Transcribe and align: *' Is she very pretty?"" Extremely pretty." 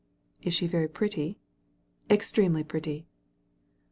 *' 0.23 0.41
Is 0.41 0.55
she 0.55 0.65
very 0.65 0.87
pretty?"" 0.87 1.37
Extremely 2.09 2.63
pretty." 2.63 3.05